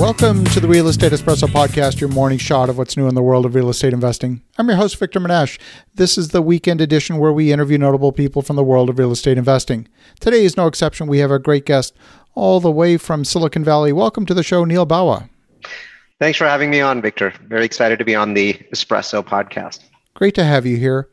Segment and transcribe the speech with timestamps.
[0.00, 3.22] Welcome to the Real Estate Espresso Podcast, your morning shot of what's new in the
[3.22, 4.40] world of real estate investing.
[4.56, 5.58] I'm your host, Victor Menasce.
[5.94, 9.12] This is the weekend edition where we interview notable people from the world of real
[9.12, 9.88] estate investing.
[10.18, 11.06] Today is no exception.
[11.06, 11.94] We have a great guest
[12.34, 13.92] all the way from Silicon Valley.
[13.92, 15.28] Welcome to the show, Neal Bawa.
[16.18, 17.34] Thanks for having me on, Victor.
[17.48, 19.80] Very excited to be on the Espresso podcast.
[20.14, 21.10] Great to have you here.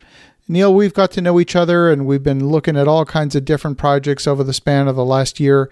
[0.48, 3.44] Neal, we've got to know each other and we've been looking at all kinds of
[3.44, 5.70] different projects over the span of the last year.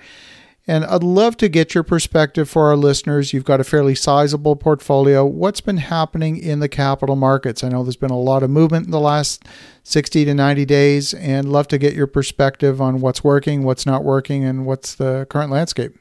[0.67, 3.33] And I'd love to get your perspective for our listeners.
[3.33, 5.23] You've got a fairly sizable portfolio.
[5.23, 7.63] What's been happening in the capital markets?
[7.63, 9.43] I know there's been a lot of movement in the last
[9.83, 14.03] 60 to 90 days, and love to get your perspective on what's working, what's not
[14.03, 15.95] working, and what's the current landscape.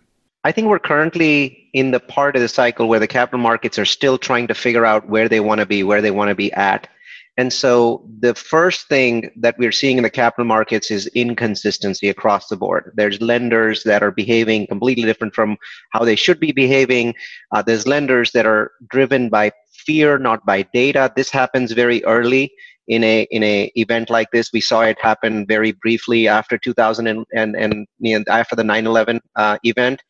[0.45, 3.85] I think we're currently in the part of the cycle where the capital markets are
[3.85, 6.53] still trying to figure out where they want to be, where they want to be
[6.55, 6.89] at.
[7.37, 12.47] And so the first thing that we're seeing in the capital markets is inconsistency across
[12.47, 12.93] the board.
[12.95, 15.57] There's lenders that are behaving completely different from
[15.93, 17.15] how they should be behaving.
[17.53, 21.13] Uh, there's lenders that are driven by fear, not by data.
[21.17, 22.53] This happens very early
[22.87, 24.51] in a in a event like this.
[24.53, 29.59] We saw it happen very briefly after 2000 and and, and after the 9/11 uh,
[29.65, 30.03] event.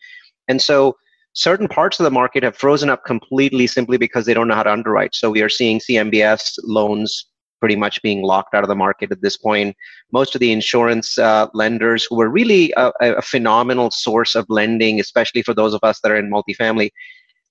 [0.49, 0.97] And so
[1.35, 4.63] certain parts of the market have frozen up completely simply because they don't know how
[4.63, 5.15] to underwrite.
[5.15, 7.27] So we are seeing CMBS loans
[7.61, 9.75] pretty much being locked out of the market at this point.
[10.13, 15.01] Most of the insurance uh, lenders who were really a, a, phenomenal source of lending,
[15.01, 16.91] especially for those of us that are in multifamily,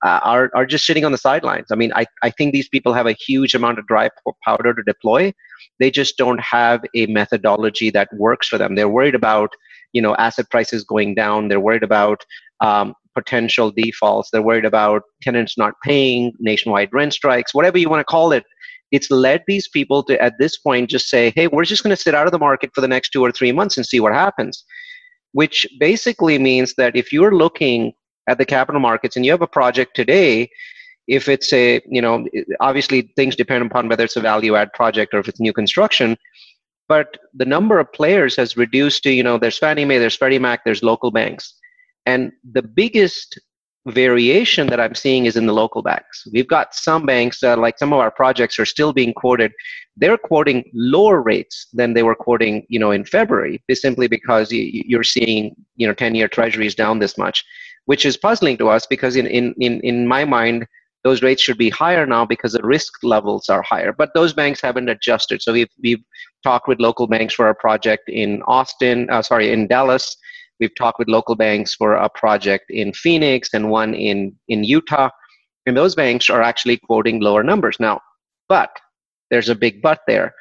[0.05, 1.67] uh, are, are just sitting on the sidelines.
[1.71, 4.09] I mean, I, I think these people have a huge amount of dry
[4.43, 5.33] powder to deploy.
[5.79, 8.75] They just don't have a methodology that works for them.
[8.75, 9.51] They're worried about,
[9.93, 11.47] you know, asset prices going down.
[11.47, 12.23] They're worried about
[12.59, 14.29] um, potential defaults.
[14.31, 18.43] They're worried about tenants not paying, nationwide rent strikes, whatever you want to call it.
[18.91, 22.01] It's led these people to, at this point, just say, hey, we're just going to
[22.01, 24.13] sit out of the market for the next two or three months and see what
[24.13, 24.63] happens.
[25.31, 27.93] Which basically means that if you're looking
[28.29, 30.49] at the capital markets and you have a project today,
[31.07, 32.25] if it's a, you know,
[32.61, 36.15] obviously things depend upon whether it's a value add project or if it's new construction,
[36.87, 40.39] but the number of players has reduced to, you know, there's Fannie Mae, there's Freddie
[40.39, 41.55] Mac, there's local banks
[42.05, 43.39] and the biggest
[43.87, 46.25] variation that I'm seeing is in the local banks.
[46.31, 49.51] We've got some banks, uh, like some of our projects are still being quoted.
[49.97, 55.03] They're quoting lower rates than they were quoting, you know, in February, simply because you're
[55.03, 57.43] seeing, you know, 10-year treasuries down this much,
[57.85, 60.65] which is puzzling to us because in, in, in, in my mind,
[61.03, 63.91] those rates should be higher now because the risk levels are higher.
[63.91, 65.41] But those banks haven't adjusted.
[65.41, 66.03] So we've, we've
[66.43, 70.15] talked with local banks for our project in Austin, uh, sorry, in Dallas,
[70.63, 75.09] We've talked with local banks for a project in Phoenix and one in, in Utah.
[75.65, 77.99] And those banks are actually quoting lower numbers now.
[78.47, 78.69] But
[79.29, 80.33] there's a big but there.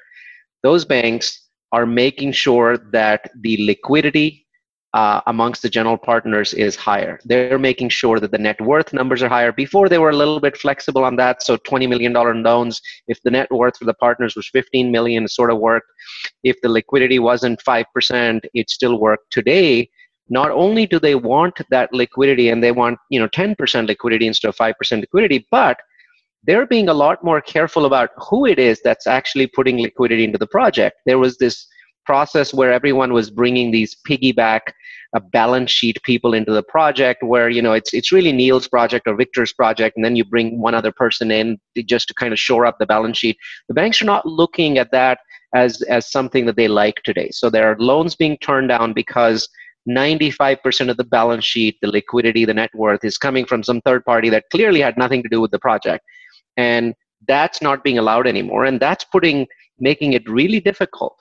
[0.62, 4.46] Those banks are making sure that the liquidity
[4.94, 7.18] uh, amongst the general partners is higher.
[7.24, 9.50] They're making sure that the net worth numbers are higher.
[9.50, 13.30] Before they were a little bit flexible on that, so $20 million loans, if the
[13.32, 15.88] net worth for the partners was 15 million, it sort of worked.
[16.44, 19.32] If the liquidity wasn't 5%, it still worked.
[19.32, 19.88] Today,
[20.28, 24.48] not only do they want that liquidity and they want you know 10% liquidity instead
[24.48, 25.78] of 5% liquidity but
[26.44, 30.38] they're being a lot more careful about who it is that's actually putting liquidity into
[30.38, 30.96] the project.
[31.06, 31.66] There was this
[32.04, 34.60] process where everyone was bringing these piggyback
[35.14, 39.06] uh, balance sheet people into the project where you know it's it's really Neal's project
[39.06, 42.40] or Victor's project and then you bring one other person in just to kind of
[42.40, 43.36] shore up the balance sheet.
[43.68, 45.18] The banks are not looking at that
[45.54, 47.30] as as something that they like today.
[47.30, 49.48] So there are loans being turned down because
[49.88, 54.04] 95% of the balance sheet, the liquidity, the net worth is coming from some third
[54.04, 56.04] party that clearly had nothing to do with the project.
[56.56, 56.94] And
[57.26, 58.64] that's not being allowed anymore.
[58.64, 59.46] And that's putting,
[59.78, 61.16] making it really difficult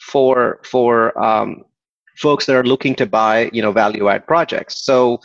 [0.00, 1.64] for, for um,
[2.16, 4.84] folks that are looking to buy, you know, value add projects.
[4.84, 5.20] So,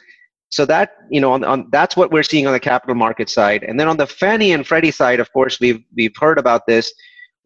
[0.49, 3.63] so that, you know, on, on, that's what we're seeing on the capital market side.
[3.63, 6.91] And then on the Fannie and Freddie side, of course, we've, we've heard about this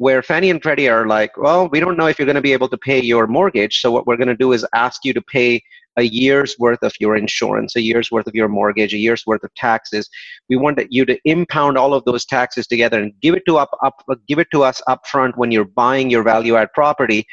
[0.03, 2.51] where Fannie and Freddie are like, well, we don't know if you're going to be
[2.51, 3.79] able to pay your mortgage.
[3.79, 5.63] So what we're going to do is ask you to pay
[5.95, 9.45] a year's worth of your insurance, a year's worth of your mortgage, a year's worth
[9.45, 10.09] of taxes.
[10.49, 13.69] We want you to impound all of those taxes together and give it to up,
[13.81, 17.25] up give it to us up front when you're buying your value add property.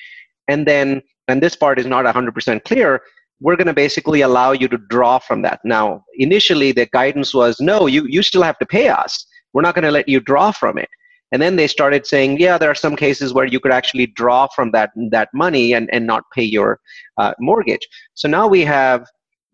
[0.46, 3.02] And then, and this part is not 100% clear,
[3.40, 5.58] we're going to basically allow you to draw from that.
[5.64, 9.26] Now, initially the guidance was, no, you, you still have to pay us.
[9.54, 10.88] We're not going to let you draw from it.
[11.32, 14.48] And then they started saying, yeah, there are some cases where you could actually draw
[14.48, 16.80] from that, that money and, and not pay your
[17.18, 17.86] uh, mortgage.
[18.14, 19.06] So now we have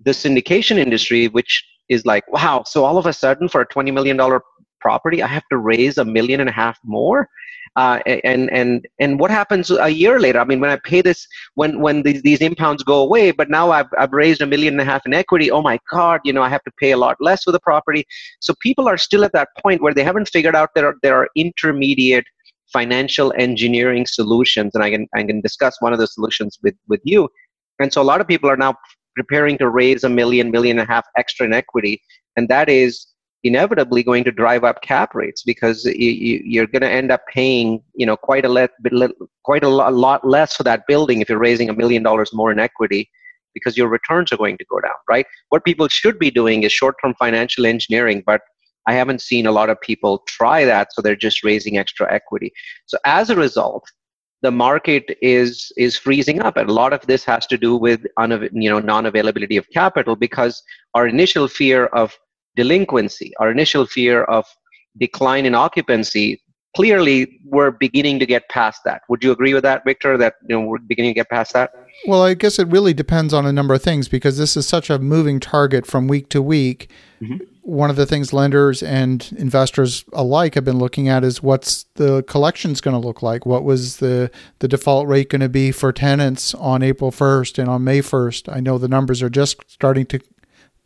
[0.03, 3.93] the syndication industry, which is like, wow, so all of a sudden for a $20
[3.93, 4.19] million
[4.81, 7.29] property, I have to raise a million and a half more.
[7.77, 10.41] Uh, and and and what happens a year later?
[10.41, 11.27] I mean, when I pay this,
[11.57, 14.81] when when these, these impounds go away, but now I've I've raised a million and
[14.81, 15.51] a half in equity.
[15.51, 18.07] Oh my God, you know, I have to pay a lot less for the property.
[18.41, 21.15] So people are still at that point where they haven't figured out there are there
[21.15, 22.25] are intermediate
[22.73, 27.01] financial engineering solutions, and I can I can discuss one of the solutions with with
[27.05, 27.29] you.
[27.79, 28.75] And so a lot of people are now
[29.17, 32.01] preparing to raise a million, million and a half extra in equity,
[32.37, 33.07] and that is
[33.47, 37.83] inevitably going to drive up cap rates because you, are going to end up paying
[37.95, 38.71] you know quite a let,
[39.45, 42.59] quite a lot less for that building if you're raising a million dollars more in
[42.59, 43.11] equity
[43.55, 45.27] because your returns are going to go down right?
[45.49, 48.41] What people should be doing is short-term financial engineering but
[48.89, 52.53] i haven't seen a lot of people try that so they're just raising extra equity.
[52.87, 53.85] So as a result
[54.43, 58.07] the market is is freezing up and a lot of this has to do with
[58.53, 60.63] you know non-availability of capital because
[60.95, 62.17] our initial fear of
[62.57, 64.45] delinquency, our initial fear of
[64.99, 66.41] decline in occupancy,
[66.77, 69.03] clearly we're beginning to get past that.
[69.09, 70.19] Would you agree with that, Victor?
[70.19, 71.73] That you know we're beginning to get past that.
[72.07, 74.91] Well, I guess it really depends on a number of things because this is such
[74.91, 76.91] a moving target from week to week.
[77.23, 77.39] Mm-hmm.
[77.63, 82.23] One of the things lenders and investors alike have been looking at is what's the
[82.25, 83.45] collections going to look like?
[83.47, 87.69] What was the the default rate going to be for tenants on April 1st and
[87.69, 88.55] on May 1st?
[88.55, 90.21] I know the numbers are just starting to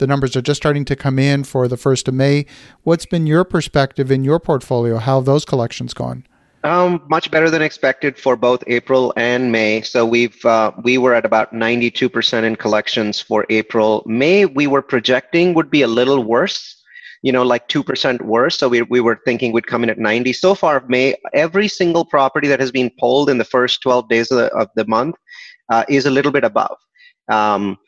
[0.01, 2.47] the numbers are just starting to come in for the 1st of May.
[2.83, 4.97] What's been your perspective in your portfolio?
[4.97, 6.27] How have those collections gone?
[6.65, 9.81] Um, much better than expected for both April and May.
[9.83, 14.03] So we've uh, we were at about 92% in collections for April.
[14.05, 16.83] May we were projecting would be a little worse,
[17.23, 18.59] you know, like 2% worse.
[18.59, 20.35] So we we were thinking would come in at 90.
[20.35, 24.31] So far, May every single property that has been polled in the first 12 days
[24.31, 25.17] of the, of the month
[25.71, 26.77] uh, is a little bit above.
[27.31, 27.79] Um,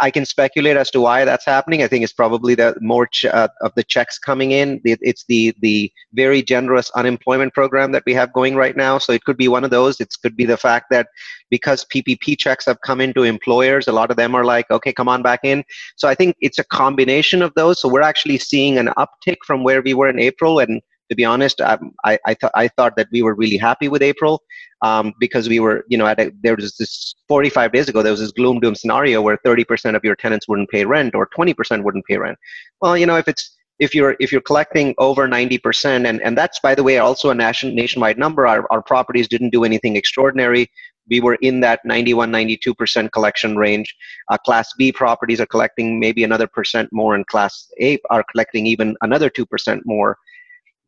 [0.00, 1.82] I can speculate as to why that's happening.
[1.82, 4.80] I think it's probably the more ch- uh, of the checks coming in.
[4.84, 8.98] It's the the very generous unemployment program that we have going right now.
[8.98, 10.00] So it could be one of those.
[10.00, 11.08] It could be the fact that
[11.50, 15.08] because PPP checks have come into employers, a lot of them are like, okay, come
[15.08, 15.64] on back in.
[15.96, 17.80] So I think it's a combination of those.
[17.80, 21.24] So we're actually seeing an uptick from where we were in April, and to be
[21.24, 24.42] honest, um, I I, th- I thought that we were really happy with April
[24.82, 28.20] um, because we were, you know, a, there was this 45 days ago, there was
[28.20, 32.04] this gloom doom scenario where 30% of your tenants wouldn't pay rent or 20% wouldn't
[32.06, 32.38] pay rent.
[32.80, 36.58] Well, you know, if it's if you're if you're collecting over 90% and, and that's
[36.60, 40.70] by the way also a nation, nationwide number our, our properties didn't do anything extraordinary.
[41.08, 43.94] We were in that 91 92% collection range.
[44.30, 48.66] Uh, class b properties are collecting maybe another percent more and class a are collecting
[48.66, 50.18] even another 2% more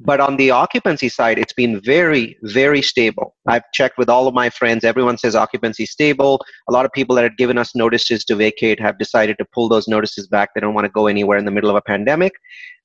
[0.02, 3.34] but on the occupancy side, it's been very, very stable.
[3.46, 4.82] I've checked with all of my friends.
[4.82, 6.40] Everyone says occupancy stable.
[6.68, 9.68] A lot of people that had given us notices to vacate have decided to pull
[9.68, 10.50] those notices back.
[10.54, 12.32] They don't want to go anywhere in the middle of a pandemic.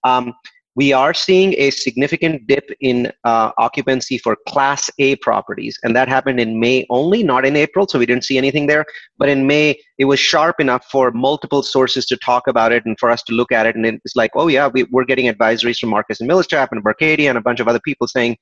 [0.03, 0.33] Um,
[0.75, 6.09] we are seeing a significant dip in uh, occupancy for Class A properties, and that
[6.09, 8.85] happened in May only, not in April, so we didn't see anything there.
[9.17, 12.99] But in May, it was sharp enough for multiple sources to talk about it and
[12.99, 13.75] for us to look at it.
[13.75, 17.29] And it's like, oh, yeah, we, are getting advisories from Marcus and Millichap and Berkadia
[17.29, 18.37] and a bunch of other people saying,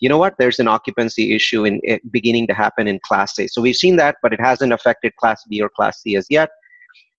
[0.00, 1.80] you know what, there's an occupancy issue in
[2.10, 3.48] beginning to happen in Class A.
[3.48, 6.50] So we've seen that, but it hasn't affected Class B or Class C as yet.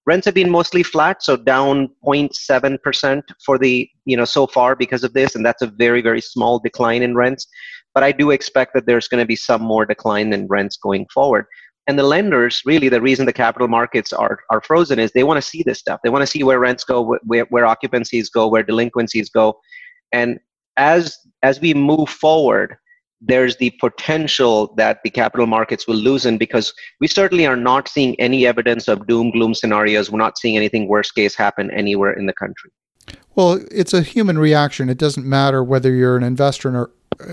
[0.09, 5.03] Rents have been mostly flat, so down 0.7% for the, you know, so far because
[5.03, 7.45] of this, and that's a very, very small decline in rents.
[7.93, 11.05] But I do expect that there's going to be some more decline in rents going
[11.13, 11.45] forward.
[11.85, 15.37] And the lenders, really, the reason the capital markets are, are frozen is they want
[15.37, 15.99] to see this stuff.
[16.03, 19.59] They want to see where rents go, where, where occupancies go, where delinquencies go.
[20.11, 20.39] And
[20.75, 22.77] as as we move forward,
[23.21, 28.19] there's the potential that the capital markets will loosen because we certainly are not seeing
[28.19, 30.09] any evidence of doom gloom scenarios.
[30.09, 32.71] We're not seeing anything worst case happen anywhere in the country.
[33.35, 34.89] Well, it's a human reaction.
[34.89, 36.91] It doesn't matter whether you're an investor or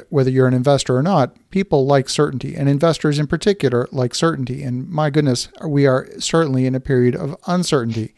[0.08, 1.36] whether you're an investor or not.
[1.50, 4.62] People like certainty, and investors in particular like certainty.
[4.62, 8.14] And my goodness, we are certainly in a period of uncertainty.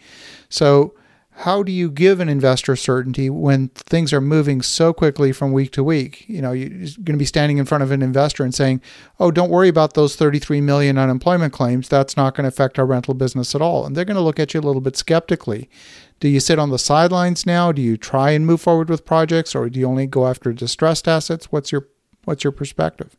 [0.48, 0.94] So
[1.38, 5.70] how do you give an investor certainty when things are moving so quickly from week
[5.72, 6.24] to week?
[6.28, 8.80] You know, you're going to be standing in front of an investor and saying,
[9.20, 11.88] "Oh, don't worry about those 33 million unemployment claims.
[11.88, 14.40] That's not going to affect our rental business at all." And they're going to look
[14.40, 15.70] at you a little bit skeptically.
[16.18, 17.70] Do you sit on the sidelines now?
[17.70, 21.06] Do you try and move forward with projects, or do you only go after distressed
[21.06, 21.52] assets?
[21.52, 21.86] What's your
[22.24, 23.16] what's your perspective?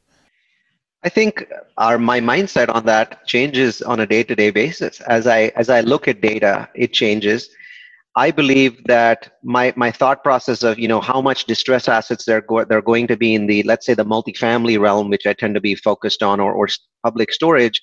[1.04, 1.46] I think
[1.78, 5.00] our my mindset on that changes on a day-to-day basis.
[5.02, 7.50] As I as I look at data, it changes
[8.20, 12.42] I believe that my, my thought process of you know how much distress assets they're
[12.42, 15.56] go- they're going to be in the let's say the multifamily realm, which I tend
[15.56, 16.68] to be focused on, or, or
[17.02, 17.82] public storage,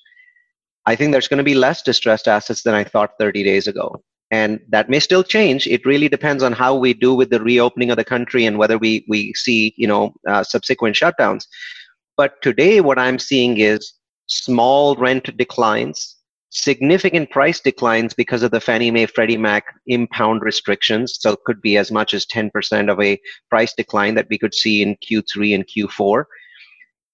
[0.85, 3.87] I think there's going to be less distressed assets than I thought 30 days ago.
[4.31, 7.91] and that may still change it really depends on how we do with the reopening
[7.91, 11.45] of the country and whether we we see you know uh, subsequent shutdowns
[12.21, 13.93] but today what i'm seeing is
[14.27, 16.16] small rent declines
[16.49, 21.17] significant price declines because of the Fannie Mae Freddie Mac impound restrictions.
[21.19, 24.53] So it could be as much as 10% of a price decline that we could
[24.53, 26.23] see in Q3 and Q4.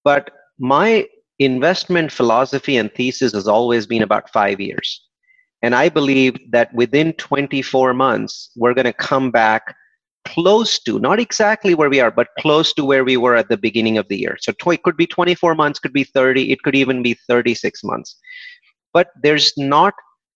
[0.04, 1.08] But my
[1.40, 5.02] investment philosophy and thesis has always been about five years.
[5.64, 9.76] And I believe that within 24 months, we're going to come back
[10.26, 13.58] close to, not exactly where we are, but close to where we were at the
[13.58, 14.38] beginning of the year.
[14.40, 18.18] So it could be 24 months, could be 30, it could even be 36 months
[18.94, 19.94] but there's not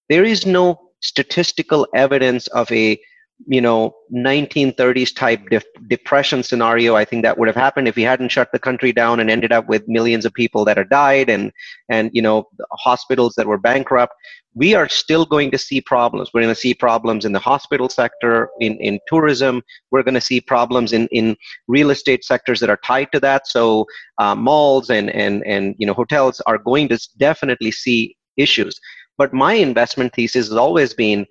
[0.10, 3.00] there is no statistical evidence of a
[3.46, 5.42] you know 1930s type
[5.88, 6.96] depression scenario.
[6.96, 9.52] I think that would have happened if we hadn't shut the country down and ended
[9.52, 11.52] up with millions of people that have died and
[11.90, 14.14] and you know hospitals that were bankrupt.
[14.56, 16.32] We are still going to see problems.
[16.34, 19.62] We're going to see problems in the hospital sector in in tourism.
[19.92, 21.36] We're going to see problems in in
[21.68, 23.48] real estate sectors that are tied to that.
[23.48, 23.86] So
[24.18, 28.80] uh, malls and and and you know hotels are going to definitely see issues.
[29.18, 31.26] But my investment thesis has always been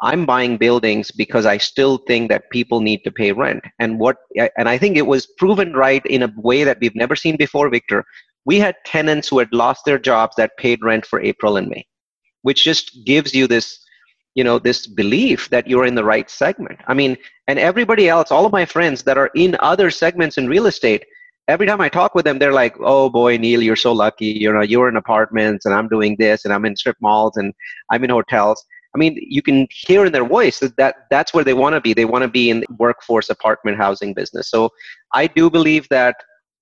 [0.00, 3.64] I'm buying buildings because I still think that people need to pay rent.
[3.80, 4.18] And what
[4.56, 7.68] and I think it was proven right in a way that we've never seen before,
[7.68, 8.04] Victor.
[8.44, 11.84] We had tenants who had lost their jobs that paid rent for April and May,
[12.42, 13.84] which just gives you this
[14.34, 17.16] you know this belief that you're in the right segment i mean
[17.48, 21.04] and everybody else all of my friends that are in other segments in real estate
[21.48, 24.26] every time I talk with them, they're like, "Oh boy, Neal, you're so lucky.
[24.26, 27.52] You know, you're in apartments, and I'm doing this, and I'm in strip malls, and
[27.90, 28.64] I'm in hotels."
[28.94, 31.80] I mean, you can hear in their voice that, that that's where they want to
[31.80, 31.92] be.
[31.92, 34.50] They want to be in the workforce apartment housing business.
[34.50, 34.70] So
[35.12, 36.16] I do believe that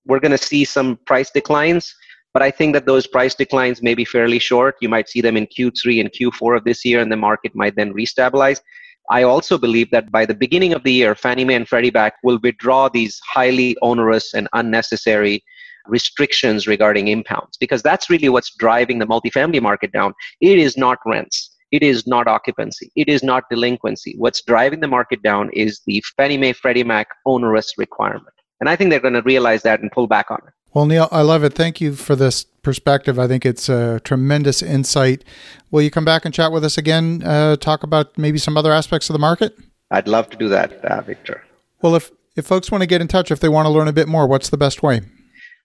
[0.05, 1.93] we're going to see some price declines,
[2.33, 4.75] but I think that those price declines may be fairly short.
[4.81, 7.75] You might see them in Q3 and Q4 of this year, and the market might
[7.75, 8.59] then restabilize.
[9.09, 12.15] I also believe that by the beginning of the year, Fannie Mae and Freddie Mac
[12.23, 15.43] will withdraw these highly onerous and unnecessary
[15.87, 20.13] restrictions regarding impounds because that's really what's driving the multifamily market down.
[20.41, 21.55] It is not rents.
[21.71, 22.91] It is not occupancy.
[22.95, 24.15] It is not delinquency.
[24.17, 28.35] What's driving the market down is the Fannie Mae Freddie Mac onerous requirement.
[28.59, 30.53] And I think they're going to realize that and pull back on it.
[30.73, 31.53] Well, Neal, I love it.
[31.53, 33.17] Thank you for this perspective.
[33.17, 35.23] I think it's a tremendous insight.
[35.71, 37.23] Will you come back and chat with us again?
[37.23, 39.57] Uh, talk about maybe some other aspects of the market.
[39.89, 41.43] I'd love to do that, uh, Victor.
[41.81, 43.93] Well, if if folks want to get in touch, if they want to learn a
[43.93, 45.01] bit more, what's the best way?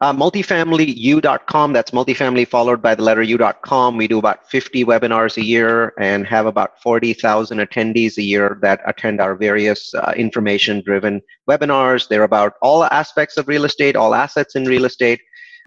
[0.03, 1.73] Uh, multifamilyu.com.
[1.73, 3.97] That's multifamily followed by the letter u.com.
[3.97, 8.81] We do about 50 webinars a year and have about 40,000 attendees a year that
[8.85, 12.09] attend our various uh, information driven webinars.
[12.09, 15.21] They're about all aspects of real estate, all assets in real estate.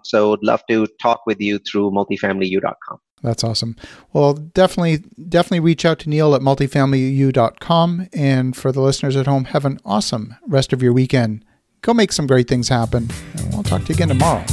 [0.04, 2.98] So would love to talk with you through multifamilyU.com.
[3.22, 3.74] That's awesome.
[4.12, 4.98] Well, definitely,
[5.30, 8.08] definitely reach out to Neal at multifamilyU.com.
[8.12, 11.42] And for the listeners at home, have an awesome rest of your weekend.
[11.82, 13.08] Go make some great things happen.
[13.36, 14.44] And we'll talk to you again tomorrow.